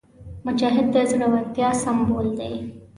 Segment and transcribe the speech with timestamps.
[0.45, 2.53] مجاهد د زړورتیا سمبول وي.